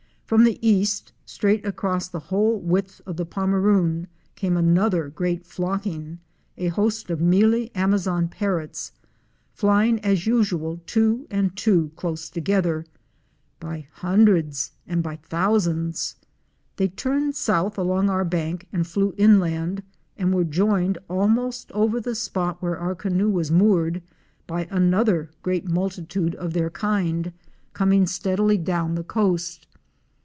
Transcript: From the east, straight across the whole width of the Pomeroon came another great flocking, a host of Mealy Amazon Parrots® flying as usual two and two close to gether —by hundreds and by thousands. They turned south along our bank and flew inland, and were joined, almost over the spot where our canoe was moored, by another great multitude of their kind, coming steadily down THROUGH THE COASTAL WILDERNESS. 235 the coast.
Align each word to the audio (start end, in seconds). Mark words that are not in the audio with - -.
From 0.25 0.45
the 0.45 0.65
east, 0.65 1.11
straight 1.25 1.65
across 1.65 2.07
the 2.07 2.19
whole 2.31 2.57
width 2.57 3.01
of 3.05 3.17
the 3.17 3.25
Pomeroon 3.25 4.07
came 4.35 4.55
another 4.55 5.09
great 5.09 5.45
flocking, 5.45 6.19
a 6.55 6.69
host 6.69 7.09
of 7.09 7.19
Mealy 7.19 7.69
Amazon 7.75 8.29
Parrots® 8.29 8.91
flying 9.51 9.99
as 10.05 10.25
usual 10.27 10.81
two 10.85 11.27
and 11.29 11.53
two 11.57 11.91
close 11.97 12.29
to 12.29 12.39
gether 12.39 12.85
—by 13.59 13.89
hundreds 13.95 14.71
and 14.87 15.03
by 15.03 15.17
thousands. 15.17 16.15
They 16.77 16.87
turned 16.87 17.35
south 17.35 17.77
along 17.77 18.09
our 18.09 18.23
bank 18.23 18.69
and 18.71 18.87
flew 18.87 19.13
inland, 19.17 19.83
and 20.17 20.33
were 20.33 20.45
joined, 20.45 20.97
almost 21.09 21.73
over 21.73 21.99
the 21.99 22.15
spot 22.15 22.61
where 22.61 22.79
our 22.79 22.95
canoe 22.95 23.29
was 23.29 23.51
moored, 23.51 24.01
by 24.47 24.65
another 24.71 25.29
great 25.43 25.67
multitude 25.67 26.35
of 26.35 26.53
their 26.53 26.69
kind, 26.69 27.33
coming 27.73 28.07
steadily 28.07 28.57
down 28.57 28.91
THROUGH 28.91 28.95
THE 28.95 29.03
COASTAL 29.03 29.23
WILDERNESS. 29.25 29.33
235 29.33 29.65
the 29.65 29.65
coast. 29.65 29.67